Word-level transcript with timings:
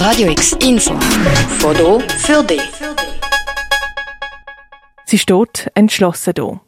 Radio 0.00 0.30
X 0.30 0.52
Info. 0.62 0.98
Foto 1.58 2.00
für 2.00 2.42
dich. 2.42 2.62
Sie 5.04 5.18
steht 5.18 5.70
entschlossen 5.74 6.32
da. 6.32 6.58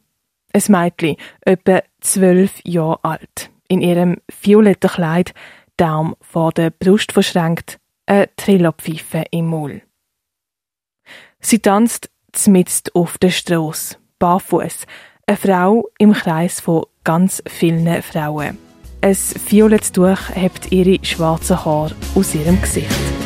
Ein 0.52 0.62
Mädchen, 0.68 1.16
etwa 1.40 1.80
zwölf 2.02 2.60
Jahre 2.62 3.02
alt, 3.02 3.50
in 3.68 3.80
ihrem 3.80 4.18
violetten 4.42 4.90
Kleid, 4.90 5.32
Daumen 5.78 6.14
vor 6.20 6.52
der 6.52 6.68
Brust 6.68 7.12
verschränkt, 7.12 7.78
eine 8.04 8.28
Trillerpfeife 8.36 9.24
im 9.30 9.46
Maul. 9.46 9.80
Sie 11.40 11.60
tanzt 11.60 12.10
zmitzt 12.32 12.94
auf 12.94 13.16
der 13.16 13.30
Strasse, 13.30 13.96
barfuß, 14.18 14.86
eine 15.26 15.38
Frau 15.38 15.88
im 15.96 16.12
Kreis 16.12 16.60
von 16.60 16.84
ganz 17.02 17.42
vielen 17.46 18.02
Frauen. 18.02 18.58
Ein 19.00 19.16
violettes 19.16 19.90
Tuch 19.90 20.28
hebt 20.34 20.70
ihre 20.70 21.02
schwarzen 21.02 21.64
Haare 21.64 21.96
aus 22.14 22.34
ihrem 22.34 22.60
Gesicht. 22.60 23.21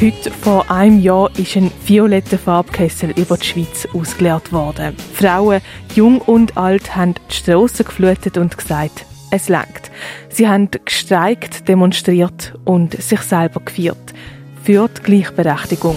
Heute 0.00 0.30
vor 0.30 0.70
einem 0.70 1.02
Jahr 1.02 1.30
ist 1.38 1.56
ein 1.56 1.70
violetter 1.84 2.38
Farbkessel 2.38 3.10
über 3.10 3.36
die 3.36 3.44
Schweiz 3.44 3.86
ausgeleert 3.92 4.50
worden. 4.50 4.96
Frauen, 5.12 5.60
jung 5.94 6.22
und 6.22 6.56
alt, 6.56 6.96
haben 6.96 7.16
die 7.30 7.34
Strassen 7.34 7.84
geflutet 7.84 8.38
und 8.38 8.56
gesagt, 8.56 9.04
es 9.30 9.50
langt. 9.50 9.90
Sie 10.30 10.48
haben 10.48 10.70
gestreikt, 10.86 11.68
demonstriert 11.68 12.54
und 12.64 12.94
sich 12.94 13.20
selber 13.20 13.60
gefeiert. 13.60 14.14
Für 14.64 14.88
die 14.88 15.02
Gleichberechtigung. 15.02 15.96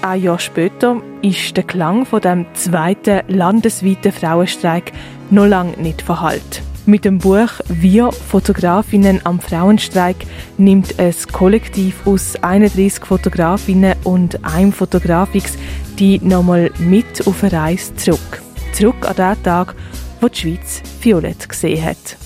Ein 0.00 0.22
Jahr 0.22 0.38
später, 0.38 1.00
ist 1.22 1.56
der 1.56 1.64
Klang 1.64 2.06
von 2.06 2.20
dem 2.20 2.46
zweiten 2.54 3.20
landesweiten 3.28 4.12
Frauenstreik 4.12 4.92
noch 5.30 5.46
lange 5.46 5.76
nicht 5.76 6.02
verhalten. 6.02 6.62
Mit 6.84 7.04
dem 7.04 7.18
Buch 7.18 7.60
Wir 7.68 8.10
Fotografinnen 8.10 9.20
am 9.24 9.38
Frauenstreik 9.38 10.16
nimmt 10.58 10.98
es 10.98 11.28
Kollektiv 11.28 12.06
aus 12.06 12.34
31 12.42 13.04
Fotografinnen 13.04 13.94
und 14.04 14.44
einem 14.44 14.72
Fotografix 14.72 15.56
die 15.98 16.18
nochmal 16.18 16.70
mit 16.78 17.26
auf 17.26 17.44
eine 17.44 17.52
Reise 17.52 17.94
zurück. 17.96 18.42
Zurück 18.72 19.08
an 19.08 19.16
den 19.16 19.42
Tag, 19.44 19.74
wo 20.20 20.28
die 20.28 20.38
Schweiz 20.38 20.82
Violett 21.00 21.48
gesehen 21.48 21.84
hat. 21.84 22.16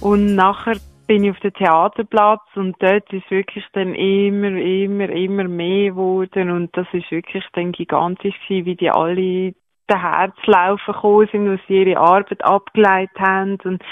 Und 0.00 0.34
nachher 0.36 0.76
bin 1.08 1.24
ich 1.24 1.30
auf 1.30 1.40
dem 1.40 1.54
Theaterplatz 1.54 2.42
und 2.54 2.76
dort 2.80 3.12
ist 3.12 3.30
wirklich 3.30 3.64
dann 3.72 3.94
immer, 3.94 4.48
immer, 4.48 5.08
immer 5.08 5.44
mehr 5.44 5.90
geworden 5.90 6.50
und 6.50 6.76
das 6.76 6.86
ist 6.92 7.10
wirklich 7.10 7.44
dann 7.54 7.72
gigantisch 7.72 8.36
gewesen, 8.46 8.66
wie 8.66 8.76
die 8.76 8.90
alle 8.90 9.54
den 9.90 10.00
Herzlaufen 10.00 10.92
gekommen 10.92 11.28
sind, 11.32 11.50
was 11.50 11.60
sie 11.66 11.82
ihre 11.82 11.98
Arbeit 11.98 12.44
abgeleitet 12.44 13.18
haben 13.18 13.58
und 13.64 13.82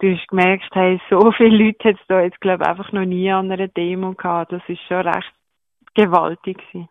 du 0.00 0.14
hast 0.14 0.28
gemerkt, 0.28 0.68
hey, 0.74 1.00
so 1.10 1.32
viele 1.32 1.56
Leute 1.56 1.88
hat 1.88 1.96
es 1.96 2.06
da 2.06 2.20
jetzt, 2.20 2.40
glaube 2.40 2.64
ich, 2.64 2.68
einfach 2.68 2.92
noch 2.92 3.06
nie 3.06 3.30
an 3.32 3.50
einer 3.50 3.68
Demo 3.68 4.12
gehabt. 4.12 4.52
Das 4.52 4.62
ist 4.68 4.80
schon 4.86 5.08
recht 5.08 5.32
gewaltig 5.94 6.58
gewesen. 6.58 6.88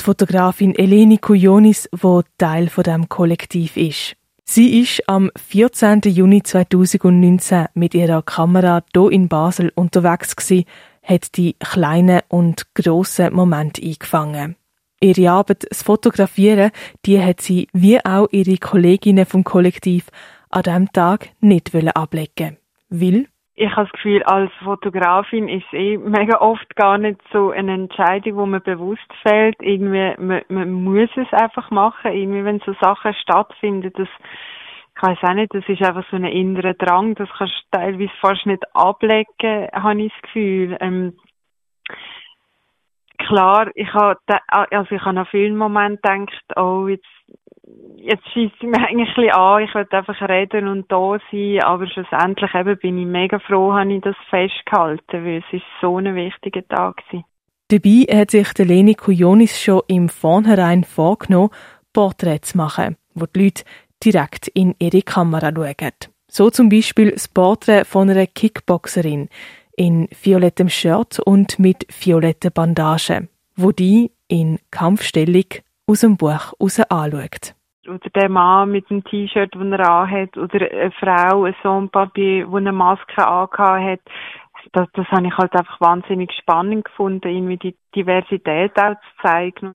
Die 0.00 0.04
Fotografin 0.04 0.74
Eleni 0.74 1.18
Kujonis, 1.18 1.88
die 1.92 2.20
Teil 2.38 2.68
von 2.68 2.84
dem 2.84 3.08
Kollektiv 3.08 3.76
ist. 3.76 4.17
Sie 4.50 4.80
ist 4.80 5.06
am 5.06 5.30
14. 5.36 6.00
Juni 6.06 6.42
2019 6.42 7.66
mit 7.74 7.94
ihrer 7.94 8.22
Kamera 8.22 8.82
hier 8.94 9.12
in 9.12 9.28
Basel 9.28 9.70
unterwegs 9.74 10.36
gewesen, 10.36 10.64
hat 11.02 11.36
die 11.36 11.52
kleinen 11.60 12.22
und 12.28 12.74
grossen 12.74 13.34
Momente 13.34 13.82
eingefangen. 13.82 14.56
Ihre 15.02 15.32
Arbeit, 15.32 15.66
das 15.68 15.82
Fotografieren, 15.82 16.70
die 17.04 17.22
hat 17.22 17.42
sie, 17.42 17.68
wie 17.74 18.02
auch 18.02 18.28
ihre 18.30 18.56
Kolleginnen 18.56 19.26
vom 19.26 19.44
Kollektiv, 19.44 20.06
an 20.48 20.62
diesem 20.62 20.92
Tag 20.92 21.28
nicht 21.40 21.74
ablegen 21.74 22.56
Weil 22.88 23.26
ich 23.58 23.70
habe 23.72 23.86
das 23.86 23.92
Gefühl, 23.92 24.22
als 24.22 24.52
Fotografin 24.62 25.48
ist 25.48 25.72
eh 25.72 25.96
mega 25.98 26.40
oft 26.40 26.76
gar 26.76 26.96
nicht 26.96 27.20
so 27.32 27.50
eine 27.50 27.74
Entscheidung, 27.74 28.36
wo 28.36 28.46
man 28.46 28.62
bewusst 28.62 29.12
fällt. 29.22 29.56
Irgendwie, 29.60 30.14
man, 30.18 30.42
man 30.48 30.70
muss 30.70 31.10
es 31.16 31.32
einfach 31.32 31.70
machen. 31.72 32.12
Irgendwie, 32.12 32.44
wenn 32.44 32.60
so 32.60 32.72
Sachen 32.80 33.12
stattfinden, 33.14 33.92
das, 33.96 34.08
ich 34.96 35.02
weiß 35.02 35.18
auch 35.22 35.34
nicht, 35.34 35.52
das 35.52 35.68
ist 35.68 35.82
einfach 35.82 36.08
so 36.08 36.16
ein 36.16 36.24
innerer 36.24 36.74
Drang, 36.74 37.16
das 37.16 37.28
kannst 37.36 37.54
du 37.54 37.78
teilweise 37.78 38.12
fast 38.20 38.46
nicht 38.46 38.62
ablegen, 38.74 39.68
habe 39.72 40.02
ich 40.02 40.12
das 40.12 40.22
Gefühl. 40.22 40.76
Ähm, 40.80 41.14
klar, 43.18 43.70
ich 43.74 43.92
habe, 43.92 44.20
also 44.46 44.94
ich 44.94 45.04
habe 45.04 45.18
an 45.18 45.26
vielen 45.26 45.56
Momenten 45.56 46.26
gedacht, 46.26 46.56
oh, 46.56 46.86
jetzt, 46.86 47.06
jetzt 48.08 48.26
schießt 48.32 48.54
sie 48.60 48.66
mir 48.66 48.78
eigentlich 48.88 49.08
ein 49.08 49.14
bisschen 49.14 49.30
an, 49.32 49.62
ich 49.62 49.74
will 49.74 49.86
einfach 49.90 50.28
reden 50.28 50.68
und 50.68 50.90
da 50.90 51.18
sein, 51.30 51.60
aber 51.62 51.86
schlussendlich 51.86 52.54
eben 52.54 52.78
bin 52.78 52.98
ich 52.98 53.06
mega 53.06 53.38
froh, 53.38 53.72
habe 53.72 53.92
ich 53.92 54.02
das 54.02 54.16
festgehalten, 54.30 55.24
weil 55.24 55.38
es 55.46 55.52
ist 55.52 55.64
so 55.80 55.98
ein 55.98 56.14
wichtiger 56.14 56.66
Tag 56.66 56.96
gewesen. 56.96 57.24
Dabei 57.68 58.18
hat 58.18 58.30
sich 58.30 58.52
der 58.54 58.64
Leni 58.64 58.94
Kujonis 58.94 59.60
schon 59.60 59.82
im 59.88 60.08
Vornherein 60.08 60.84
vorgenommen, 60.84 61.50
Porträts 61.92 62.52
zu 62.52 62.56
machen, 62.56 62.96
wo 63.14 63.26
die 63.26 63.44
Leute 63.44 63.64
direkt 64.02 64.48
in 64.48 64.74
ihre 64.78 65.02
Kamera 65.02 65.50
schauen. 65.54 65.92
So 66.30 66.50
zum 66.50 66.68
Beispiel 66.68 67.10
das 67.10 67.28
Porträt 67.28 67.84
von 67.84 68.08
einer 68.08 68.26
Kickboxerin, 68.26 69.28
in 69.76 70.08
violettem 70.22 70.68
Shirt 70.68 71.20
und 71.20 71.58
mit 71.58 71.86
violetten 72.00 72.52
Bandagen, 72.52 73.28
wo 73.54 73.70
die 73.70 74.10
in 74.26 74.58
Kampfstellung 74.70 75.44
aus 75.86 76.00
dem 76.00 76.16
Buch 76.16 76.52
raus 76.60 76.80
anschaut. 76.80 77.54
Oder 77.88 78.10
der 78.14 78.28
Mann 78.28 78.70
mit 78.70 78.88
dem 78.90 79.02
T-Shirt, 79.04 79.54
das 79.54 79.62
er 79.62 79.88
anhat, 79.88 80.36
oder 80.36 80.70
eine 80.70 80.90
Frau, 80.92 81.44
ein 81.44 81.54
Sohnpapier, 81.62 82.46
die 82.46 82.56
eine 82.56 82.72
Maske 82.72 83.26
angehabt 83.26 83.82
hat. 83.84 84.00
Das, 84.72 84.86
das 84.92 85.06
habe 85.08 85.26
ich 85.26 85.36
halt 85.36 85.54
einfach 85.54 85.80
wahnsinnig 85.80 86.30
spannend 86.32 86.84
gefunden, 86.84 87.28
irgendwie 87.28 87.56
die 87.56 87.76
Diversität 87.94 88.72
auch 88.78 88.94
zu 88.94 89.22
zeigen. 89.22 89.72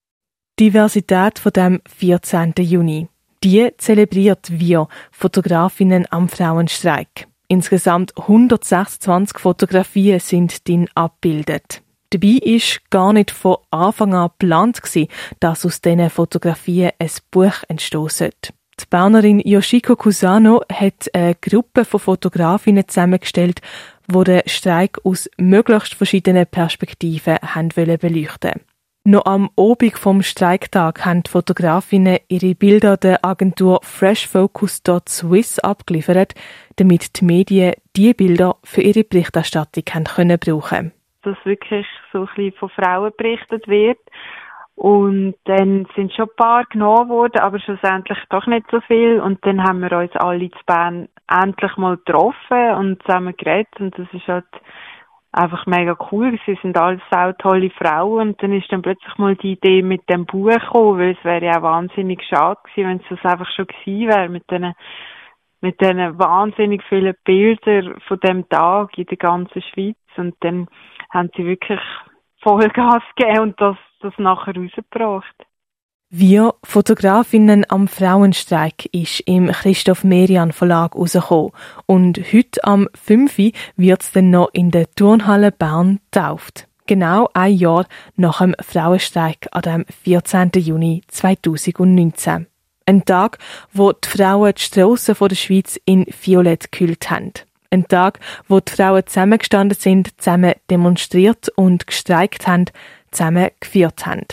Diversität 0.60 1.40
von 1.40 1.52
dem 1.52 1.82
14. 1.88 2.54
Juni. 2.60 3.08
Die 3.44 3.72
zelebriert 3.78 4.48
wir 4.52 4.88
Fotografinnen 5.12 6.06
am 6.12 6.30
Frauenstreik. 6.30 7.28
Insgesamt 7.48 8.14
126 8.18 9.38
Fotografien 9.38 10.20
sind 10.20 10.68
din 10.68 10.88
abbildet. 10.96 11.83
Dabei 12.14 12.38
ist 12.44 12.92
gar 12.92 13.12
nicht 13.12 13.32
von 13.32 13.58
Anfang 13.72 14.14
an 14.14 14.30
geplant 14.38 14.80
dass 15.40 15.66
aus 15.66 15.82
diesen 15.82 16.12
Fotografien 16.12 16.92
ein 17.00 17.10
Buch 17.32 17.64
entstoßen. 17.68 18.30
Die 18.80 18.86
Bernerin 18.88 19.40
Yoshiko 19.40 19.96
Kusano 19.96 20.62
hat 20.72 21.10
eine 21.14 21.34
Gruppe 21.34 21.86
von 21.86 22.00
Fotografinnen 22.00 22.88
zusammengestellt, 22.88 23.62
die 24.08 24.24
den 24.26 24.42
Streik 24.46 25.00
aus 25.04 25.28
möglichst 25.38 25.96
verschiedenen 25.96 26.46
Perspektiven 26.46 27.38
haben 27.42 27.70
beleuchten 27.70 28.62
noch 29.06 29.26
am 29.26 29.50
Obig 29.58 29.98
vom 29.98 30.22
Streiktag 30.22 31.04
haben 31.06 31.24
die 31.24 31.30
Fotografinnen 31.30 32.20
ihre 32.30 32.56
Bilder 32.56 32.96
der 32.96 33.26
Agentur 33.26 33.82
freshfocus.swiss 33.84 35.60
abgeliefert, 35.60 36.36
damit 36.78 37.20
die 37.20 37.26
Medien 37.26 37.74
diese 37.98 38.14
Bilder 38.14 38.56
für 38.64 38.82
ihre 38.82 39.04
Berichterstattung 39.04 39.84
können 39.84 40.40
brauchen. 40.40 40.94
Dass 41.24 41.38
wirklich 41.46 41.88
so 42.12 42.22
ein 42.22 42.26
bisschen 42.36 42.54
von 42.54 42.70
Frauen 42.70 43.12
berichtet 43.18 43.68
wird. 43.68 44.00
Und 44.76 45.36
dann 45.46 45.88
sind 45.96 46.14
schon 46.14 46.26
ein 46.26 46.36
paar 46.36 46.66
genommen 46.66 47.10
worden, 47.10 47.42
aber 47.42 47.60
schlussendlich 47.60 48.18
doch 48.30 48.48
nicht 48.48 48.66
so 48.72 48.82
viel. 48.82 49.20
Und 49.20 49.46
dann 49.46 49.64
haben 49.64 49.82
wir 49.82 49.92
uns 49.92 50.16
alle 50.16 50.50
zu 50.50 50.60
Bern 50.66 51.08
endlich 51.30 51.78
mal 51.78 51.98
getroffen 51.98 52.72
und 52.78 53.04
zusammen 53.04 53.36
geredet. 53.38 53.80
Und 53.80 53.98
das 53.98 54.08
ist 54.14 54.28
halt 54.28 54.46
einfach 55.34 55.66
mega 55.66 55.98
cool. 56.12 56.40
Sie 56.46 56.58
sind 56.62 56.78
alles 56.78 57.02
auch 57.12 57.34
tolle 57.40 57.72
Frauen 57.72 58.30
und 58.30 58.44
dann 58.44 58.54
ist 58.54 58.72
dann 58.72 58.82
plötzlich 58.82 59.18
mal 59.18 59.36
die 59.36 59.54
Idee 59.54 59.82
mit 59.82 60.08
dem 60.10 60.26
Buch 60.26 60.50
gekommen, 60.50 61.00
weil 61.00 61.12
es 61.18 61.24
wäre 61.26 61.46
ja 61.46 61.58
auch 61.58 61.64
wahnsinnig 61.64 62.24
schade 62.24 62.60
gewesen, 62.64 62.90
wenn 62.90 62.98
es 62.98 63.10
das 63.10 63.32
einfach 63.32 63.50
schon 63.52 63.68
gewesen 63.68 64.10
wäre 64.10 64.30
mit 64.30 64.50
diesen 64.50 64.74
mit 65.64 65.80
diesen 65.80 66.20
wahnsinnig 66.20 66.84
vielen 66.90 67.16
Bildern 67.24 67.96
von 68.06 68.20
dem 68.20 68.48
Tag 68.50 68.98
in 68.98 69.06
der 69.06 69.18
ganzen 69.18 69.62
Schweiz 69.62 69.96
und 70.18 70.36
dann 70.42 70.68
haben 71.10 71.30
sie 71.36 71.46
wirklich 71.46 71.80
Vollgas 72.42 73.02
gegeben 73.16 73.40
und 73.40 73.62
das, 73.62 73.78
das 74.02 74.14
nachher 74.18 74.56
rausgebracht. 74.56 75.36
Wir 76.10 76.54
Fotografinnen 76.64 77.66
am 77.70 77.88
Frauenstreik 77.88 78.86
ist 78.94 79.22
im 79.22 79.48
Christoph 79.48 80.04
Merian 80.04 80.52
Verlag 80.52 80.96
rausgekommen. 80.96 81.54
Und 81.88 82.20
heute 82.32 82.64
am 82.64 82.88
5. 82.94 83.38
wird 83.78 84.02
es 84.04 84.12
dann 84.12 84.30
noch 84.30 84.50
in 84.54 84.70
der 84.70 84.92
Turnhalle 84.94 85.52
Bern 85.52 86.02
getauft. 86.12 86.68
Genau 86.86 87.30
ein 87.34 87.56
Jahr 87.56 87.88
nach 88.16 88.42
dem 88.42 88.54
Frauenstreik 88.62 89.48
an 89.54 89.62
dem 89.62 89.86
14. 90.04 90.52
Juni 90.58 91.02
2019. 91.08 92.48
Ein 92.86 93.06
Tag, 93.06 93.38
wo 93.72 93.94
die 93.94 94.08
Frauen 94.08 94.54
die 94.56 94.62
Strassen 94.62 95.16
der 95.20 95.36
Schweiz 95.36 95.80
in 95.86 96.06
Violett 96.06 96.72
gekühlt 96.72 97.10
haben. 97.10 97.32
Ein 97.72 97.88
Tag, 97.88 98.20
wo 98.48 98.60
die 98.60 98.72
Frauen 98.72 99.08
zusammengestanden 99.08 99.78
sind, 99.78 100.20
zusammen 100.22 100.54
demonstriert 100.70 101.50
und 101.56 101.88
gestreikt 101.88 102.46
haben, 102.46 102.66
zusammen 103.12 103.50
geführt 103.60 104.06
haben. 104.06 104.26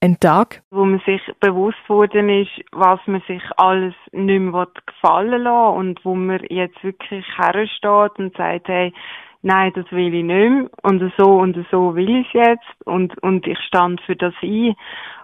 Ein 0.00 0.18
Tag, 0.18 0.62
wo 0.72 0.84
man 0.84 1.00
sich 1.06 1.22
bewusst 1.38 1.78
worden 1.88 2.28
ist, 2.28 2.50
was 2.72 2.98
man 3.06 3.22
sich 3.28 3.42
alles 3.56 3.94
nicht 4.10 4.40
mehr 4.40 4.66
gefallen 4.84 5.42
lassen 5.42 5.78
und 5.78 6.04
wo 6.04 6.16
man 6.16 6.40
jetzt 6.50 6.82
wirklich 6.82 7.24
hersteht 7.38 8.18
und 8.18 8.36
sagt, 8.36 8.66
hey, 8.66 8.92
nein, 9.42 9.72
das 9.76 9.90
will 9.92 10.12
ich 10.12 10.24
nicht 10.24 10.26
mehr 10.26 10.68
und 10.82 11.12
so 11.16 11.38
und 11.38 11.56
so 11.70 11.94
will 11.94 12.10
ich 12.10 12.26
es 12.26 12.32
jetzt 12.32 12.86
und, 12.86 13.16
und 13.22 13.46
ich 13.46 13.58
stand 13.60 14.00
für 14.00 14.16
das 14.16 14.34
ein 14.42 14.74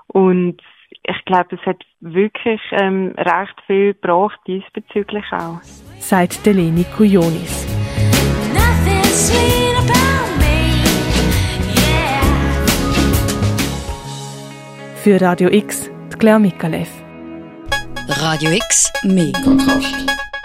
und 0.06 0.62
ich 0.90 1.24
glaube, 1.24 1.56
es 1.56 1.66
hat 1.66 1.82
wirklich 2.00 2.60
ähm, 2.72 3.14
recht 3.16 3.54
viel 3.66 3.94
gebracht 3.94 4.38
diesbezüglich 4.46 5.24
auch. 5.32 5.60
Sagt 5.98 6.44
Leni 6.46 6.84
Kujonis. 6.96 7.66
Für 15.02 15.20
Radio 15.20 15.48
X, 15.50 15.90
die 16.12 16.18
Claire 16.18 16.38
Mikalev. 16.38 16.90
Radio 18.08 18.50
X, 18.50 18.92
mehr 19.04 19.32
Kontrast. 19.44 20.37